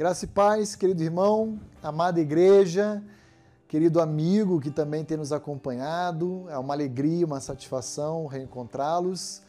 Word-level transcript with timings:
Graça 0.00 0.24
e 0.24 0.28
paz, 0.28 0.74
querido 0.74 1.02
irmão, 1.02 1.60
amada 1.82 2.18
igreja, 2.18 3.04
querido 3.68 4.00
amigo 4.00 4.58
que 4.58 4.70
também 4.70 5.04
tem 5.04 5.18
nos 5.18 5.30
acompanhado. 5.30 6.46
É 6.48 6.56
uma 6.56 6.72
alegria, 6.72 7.26
uma 7.26 7.38
satisfação 7.38 8.24
reencontrá-los 8.24 9.42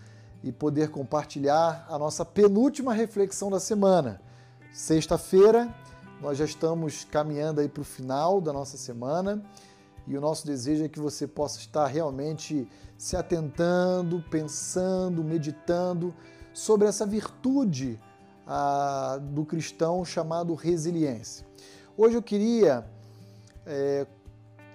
e 0.43 0.51
poder 0.51 0.91
compartilhar 0.91 1.87
a 1.87 1.97
nossa 1.97 2.25
penúltima 2.25 2.93
reflexão 2.93 3.49
da 3.49 3.61
semana. 3.61 4.19
Sexta-feira, 4.73 5.73
nós 6.21 6.37
já 6.37 6.43
estamos 6.43 7.05
caminhando 7.05 7.61
aí 7.61 7.69
para 7.69 7.79
o 7.79 7.85
final 7.85 8.41
da 8.41 8.51
nossa 8.51 8.75
semana 8.75 9.41
e 10.05 10.17
o 10.17 10.19
nosso 10.19 10.45
desejo 10.45 10.83
é 10.83 10.89
que 10.89 10.99
você 10.99 11.25
possa 11.25 11.59
estar 11.59 11.87
realmente 11.87 12.67
se 12.97 13.15
atentando, 13.15 14.21
pensando, 14.29 15.23
meditando 15.23 16.13
sobre 16.53 16.89
essa 16.89 17.05
virtude 17.05 17.97
a, 18.53 19.17
do 19.17 19.45
cristão 19.45 20.03
chamado 20.03 20.53
resiliência. 20.55 21.47
Hoje 21.95 22.17
eu 22.17 22.21
queria 22.21 22.85
é, 23.65 24.05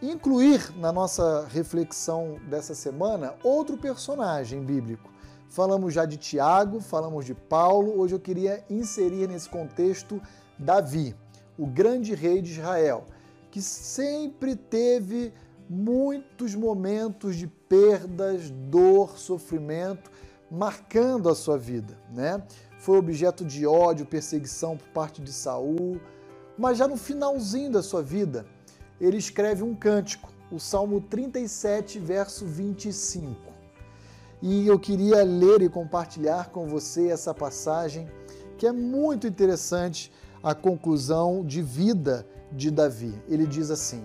incluir 0.01 0.75
na 0.79 0.91
nossa 0.91 1.47
reflexão 1.49 2.41
dessa 2.49 2.75
semana 2.75 3.35
outro 3.45 3.77
personagem 3.77 4.65
bíblico. 4.65 5.13
Falamos 5.51 5.93
já 5.93 6.07
de 6.07 6.17
Tiago, 6.17 6.81
falamos 6.81 7.27
de 7.27 7.35
Paulo, 7.35 8.01
hoje 8.01 8.15
eu 8.15 8.21
queria 8.21 8.65
inserir 8.71 9.29
nesse 9.29 9.49
contexto 9.49 10.23
Davi, 10.59 11.15
o 11.59 11.67
grande 11.67 12.15
rei 12.15 12.41
de 12.41 12.53
Israel, 12.53 13.05
que 13.51 13.61
sempre 13.61 14.57
teve 14.57 15.35
muitos 15.69 16.55
momentos 16.55 17.37
de 17.37 17.47
perdas, 17.47 18.51
dor, 18.51 19.19
sofrimento, 19.19 20.11
marcando 20.51 21.29
a 21.29 21.35
sua 21.35 21.59
vida, 21.59 21.99
né? 22.11 22.43
Foi 22.79 22.99
objeto 22.99 23.45
de 23.45 23.67
ódio, 23.67 24.07
perseguição 24.07 24.77
por 24.77 24.89
parte 24.89 25.21
de 25.23 25.33
Saul, 25.33 26.01
mas 26.59 26.79
já 26.79 26.87
no 26.87 26.97
finalzinho 26.97 27.71
da 27.71 27.83
sua 27.83 28.03
vida, 28.03 28.47
ele 29.01 29.17
escreve 29.17 29.63
um 29.63 29.75
cântico, 29.75 30.31
o 30.51 30.59
Salmo 30.59 31.01
37, 31.01 31.99
verso 31.99 32.47
25. 32.47 33.53
E 34.41 34.67
eu 34.67 34.79
queria 34.79 35.23
ler 35.23 35.63
e 35.63 35.69
compartilhar 35.69 36.51
com 36.51 36.67
você 36.67 37.09
essa 37.09 37.35
passagem, 37.35 38.09
que 38.57 38.67
é 38.67 38.73
muito 38.73 39.27
interessante, 39.27 40.13
a 40.43 40.55
conclusão 40.55 41.45
de 41.45 41.61
vida 41.61 42.27
de 42.53 42.71
Davi. 42.71 43.13
Ele 43.29 43.47
diz 43.47 43.71
assim: 43.71 44.05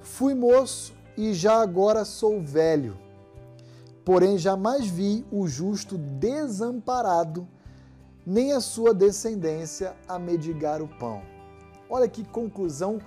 Fui 0.00 0.34
moço 0.34 0.94
e 1.16 1.34
já 1.34 1.60
agora 1.60 2.04
sou 2.04 2.40
velho, 2.40 2.96
porém 4.04 4.38
jamais 4.38 4.86
vi 4.86 5.24
o 5.32 5.48
justo 5.48 5.98
desamparado 5.98 7.48
nem 8.26 8.52
a 8.52 8.60
sua 8.60 8.94
descendência 8.94 9.94
a 10.08 10.18
medigar 10.18 10.80
o 10.80 10.88
pão. 10.88 11.22
Olha 11.88 12.08
que 12.08 12.24
conclusão 12.24 12.98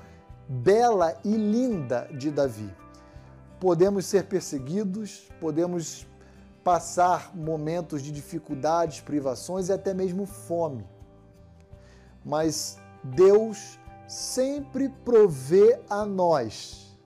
bela 0.47 1.19
e 1.23 1.35
linda 1.35 2.07
de 2.13 2.31
Davi. 2.31 2.73
Podemos 3.59 4.05
ser 4.05 4.25
perseguidos, 4.25 5.29
podemos 5.39 6.05
passar 6.63 7.35
momentos 7.35 8.01
de 8.01 8.11
dificuldades, 8.11 9.01
privações 9.01 9.69
e 9.69 9.73
até 9.73 9.93
mesmo 9.93 10.25
fome. 10.25 10.85
Mas 12.23 12.77
Deus 13.03 13.79
sempre 14.07 14.89
provê 15.03 15.79
a 15.89 16.05
nós 16.05 16.97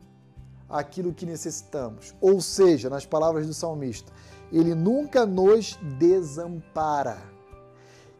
aquilo 0.69 1.13
que 1.13 1.25
necessitamos. 1.25 2.13
Ou 2.19 2.41
seja, 2.41 2.89
nas 2.89 3.05
palavras 3.05 3.45
do 3.45 3.53
salmista, 3.53 4.11
ele 4.51 4.73
nunca 4.75 5.25
nos 5.25 5.77
desampara. 5.97 7.17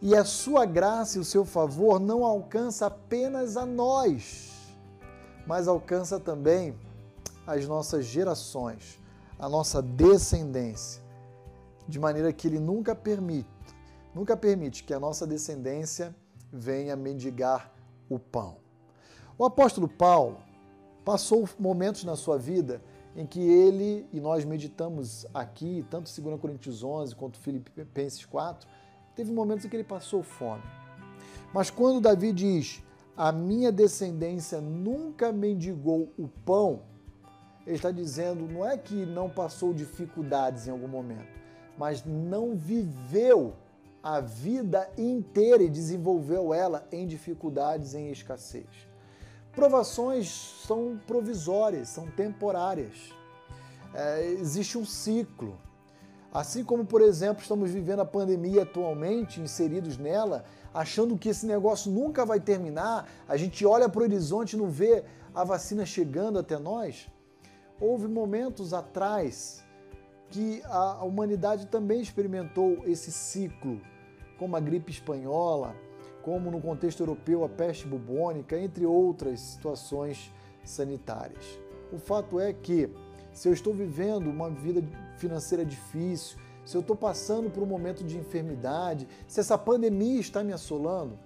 E 0.02 0.16
a 0.16 0.26
sua 0.26 0.66
graça 0.66 1.18
e 1.18 1.22
o 1.22 1.24
seu 1.24 1.46
favor 1.46 2.00
não 2.00 2.26
alcança 2.26 2.88
apenas 2.88 3.56
a 3.56 3.68
nós, 3.68 4.76
mas 5.46 5.68
alcança 5.68 6.20
também 6.20 6.76
as 7.46 7.68
nossas 7.68 8.06
gerações, 8.06 9.00
a 9.38 9.48
nossa 9.48 9.80
descendência, 9.80 11.04
de 11.88 12.00
maneira 12.00 12.34
que 12.34 12.48
ele 12.48 12.60
nunca 12.60 12.96
permite, 12.96 13.48
nunca 14.16 14.36
permite 14.36 14.84
que 14.84 14.94
a 14.94 15.00
nossa 15.00 15.28
descendência 15.28 16.16
venha 16.52 16.96
mendigar 16.96 17.72
o 18.10 18.18
pão. 18.18 18.58
O 19.38 19.46
apóstolo 19.46 19.88
Paulo 19.88 20.40
passou 21.06 21.48
momentos 21.60 22.04
na 22.04 22.16
sua 22.16 22.40
vida 22.40 22.82
em 23.16 23.26
que 23.28 23.40
ele, 23.40 24.08
e 24.12 24.20
nós 24.20 24.46
meditamos 24.46 25.28
aqui, 25.32 25.86
tanto 25.92 26.10
2 26.20 26.40
Coríntios 26.40 26.84
11 26.84 27.16
quanto 27.16 27.38
Filipenses 27.38 28.26
4, 28.26 28.68
Teve 29.16 29.32
momentos 29.32 29.66
em 29.66 29.70
que 29.70 29.76
ele 29.76 29.84
passou 29.84 30.24
fome. 30.24 30.64
Mas 31.54 31.70
quando 31.70 32.02
Davi 32.02 32.32
diz: 32.32 32.84
A 33.16 33.32
minha 33.32 33.72
descendência 33.72 34.62
nunca 34.62 35.32
mendigou 35.32 36.12
o 36.18 36.28
pão, 36.28 36.84
ele 37.66 37.76
está 37.76 37.92
dizendo 37.92 38.48
não 38.48 38.66
é 38.66 38.78
que 38.78 39.06
não 39.06 39.30
passou 39.30 39.74
dificuldades 39.74 40.68
em 40.68 40.72
algum 40.72 40.88
momento, 40.88 41.28
mas 41.78 42.04
não 42.06 42.56
viveu 42.56 43.54
a 44.04 44.20
vida 44.20 44.90
inteira 44.98 45.62
e 45.62 45.70
desenvolveu 45.70 46.54
ela 46.54 46.88
em 46.92 47.06
dificuldades, 47.06 47.94
em 47.94 48.12
escassez. 48.12 48.66
Provações 49.54 50.30
são 50.66 51.00
provisórias, 51.06 51.90
são 51.90 52.08
temporárias. 52.08 53.14
É, 53.94 54.26
existe 54.26 54.78
um 54.78 54.86
ciclo. 54.86 55.58
Assim 56.34 56.64
como, 56.64 56.86
por 56.86 57.02
exemplo, 57.02 57.42
estamos 57.42 57.72
vivendo 57.72 58.00
a 58.00 58.06
pandemia 58.06 58.64
atualmente, 58.64 59.42
inseridos 59.42 59.98
nela, 59.98 60.46
achando 60.74 61.18
que 61.18 61.28
esse 61.28 61.46
negócio 61.46 61.92
nunca 61.92 62.26
vai 62.26 62.40
terminar, 62.40 63.10
a 63.28 63.36
gente 63.36 63.66
olha 63.66 63.90
para 63.90 64.00
o 64.00 64.04
horizonte 64.04 64.54
e 64.54 64.58
não 64.58 64.70
vê 64.70 65.04
a 65.36 65.44
vacina 65.44 65.86
chegando 65.86 66.40
até 66.40 66.58
nós. 66.58 67.12
Houve 67.82 68.08
momentos 68.08 68.74
atrás 68.74 69.62
que 70.30 70.62
a 70.66 71.04
humanidade 71.04 71.68
também 71.68 72.00
experimentou 72.00 72.84
esse 72.86 73.12
ciclo, 73.12 73.82
como 74.40 74.56
a 74.56 74.60
gripe 74.62 74.90
espanhola, 74.90 75.76
como 76.22 76.50
no 76.50 76.62
contexto 76.62 77.02
europeu 77.02 77.44
a 77.44 77.50
peste 77.50 77.86
bubônica, 77.86 78.58
entre 78.58 78.86
outras 78.86 79.42
situações 79.42 80.32
sanitárias. 80.64 81.60
O 81.92 81.98
fato 81.98 82.40
é 82.40 82.54
que 82.54 82.90
se 83.34 83.48
eu 83.48 83.54
estou 83.54 83.74
vivendo 83.74 84.30
uma 84.30 84.50
vida 84.50 84.84
financeira 85.18 85.64
difícil, 85.64 86.38
se 86.66 86.76
eu 86.76 86.82
estou 86.82 86.96
passando 86.96 87.50
por 87.50 87.64
um 87.64 87.66
momento 87.66 88.04
de 88.04 88.18
enfermidade, 88.18 89.08
se 89.28 89.40
essa 89.40 89.58
pandemia 89.58 90.20
está 90.20 90.44
me 90.44 90.54
assolando, 90.54 91.18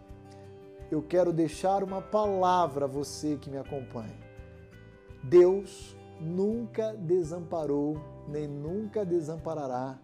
eu 0.92 1.02
quero 1.02 1.34
deixar 1.34 1.84
uma 1.84 2.02
palavra 2.02 2.86
a 2.86 2.88
você 2.88 3.38
que 3.38 3.50
me 3.50 3.58
acompanha. 3.58 4.16
Deus 5.24 5.96
nunca 6.22 6.94
desamparou, 6.94 8.00
nem 8.28 8.48
nunca 8.48 9.04
desamparará 9.04 10.00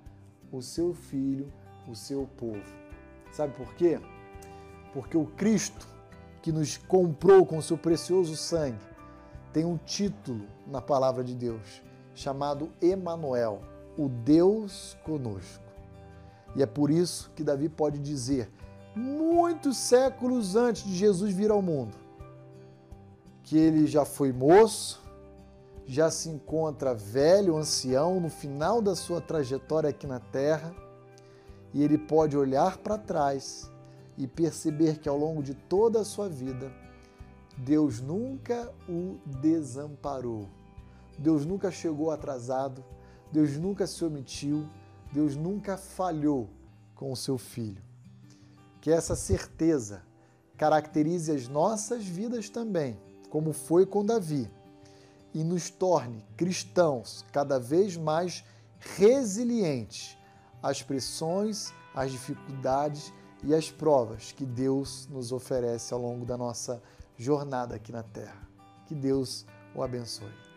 o 0.51 0.61
seu 0.61 0.93
filho, 0.93 1.51
o 1.87 1.95
seu 1.95 2.27
povo. 2.37 2.63
Sabe 3.31 3.53
por 3.53 3.73
quê? 3.75 3.99
Porque 4.93 5.15
o 5.15 5.25
Cristo 5.25 5.87
que 6.41 6.51
nos 6.51 6.75
comprou 6.75 7.45
com 7.45 7.57
o 7.57 7.61
seu 7.61 7.77
precioso 7.77 8.35
sangue 8.35 8.83
tem 9.53 9.63
um 9.63 9.77
título 9.77 10.45
na 10.67 10.81
palavra 10.81 11.23
de 11.23 11.35
Deus 11.35 11.81
chamado 12.13 12.71
Emanuel, 12.81 13.61
o 13.97 14.07
Deus 14.07 14.97
conosco. 15.03 15.63
E 16.55 16.61
é 16.61 16.65
por 16.65 16.89
isso 16.89 17.31
que 17.35 17.43
Davi 17.43 17.69
pode 17.69 17.99
dizer, 17.99 18.51
muitos 18.95 19.77
séculos 19.77 20.55
antes 20.55 20.83
de 20.83 20.95
Jesus 20.95 21.33
vir 21.33 21.51
ao 21.51 21.61
mundo, 21.61 21.95
que 23.43 23.57
ele 23.57 23.87
já 23.87 24.03
foi 24.03 24.31
moço, 24.31 25.01
já 25.85 26.11
se 26.11 26.29
encontra 26.29 26.93
velho, 26.93 27.57
ancião, 27.57 28.19
no 28.19 28.29
final 28.29 28.81
da 28.81 28.95
sua 28.95 29.19
trajetória 29.21 29.89
aqui 29.89 30.05
na 30.05 30.19
terra, 30.19 30.73
e 31.73 31.83
ele 31.83 31.97
pode 31.97 32.37
olhar 32.37 32.77
para 32.77 32.97
trás 32.97 33.71
e 34.17 34.27
perceber 34.27 34.99
que 34.99 35.07
ao 35.07 35.17
longo 35.17 35.41
de 35.41 35.53
toda 35.53 36.01
a 36.01 36.05
sua 36.05 36.27
vida, 36.27 36.71
Deus 37.57 38.01
nunca 38.01 38.71
o 38.89 39.17
desamparou 39.25 40.49
Deus 41.21 41.45
nunca 41.45 41.69
chegou 41.69 42.09
atrasado, 42.09 42.83
Deus 43.31 43.55
nunca 43.55 43.85
se 43.85 44.03
omitiu, 44.03 44.67
Deus 45.13 45.35
nunca 45.35 45.77
falhou 45.77 46.49
com 46.95 47.11
o 47.11 47.15
seu 47.15 47.37
filho. 47.37 47.81
Que 48.81 48.89
essa 48.89 49.15
certeza 49.15 50.01
caracterize 50.57 51.31
as 51.31 51.47
nossas 51.47 52.03
vidas 52.03 52.49
também, 52.49 52.99
como 53.29 53.53
foi 53.53 53.85
com 53.85 54.03
Davi, 54.03 54.51
e 55.31 55.43
nos 55.43 55.69
torne 55.69 56.25
cristãos 56.35 57.23
cada 57.31 57.59
vez 57.59 57.95
mais 57.95 58.43
resilientes 58.79 60.17
às 60.61 60.81
pressões, 60.81 61.71
às 61.93 62.11
dificuldades 62.11 63.13
e 63.43 63.53
às 63.53 63.69
provas 63.69 64.31
que 64.31 64.45
Deus 64.45 65.07
nos 65.07 65.31
oferece 65.31 65.93
ao 65.93 66.01
longo 66.01 66.25
da 66.25 66.35
nossa 66.35 66.81
jornada 67.15 67.75
aqui 67.75 67.91
na 67.91 68.01
terra. 68.01 68.41
Que 68.87 68.95
Deus 68.95 69.45
o 69.75 69.83
abençoe. 69.83 70.50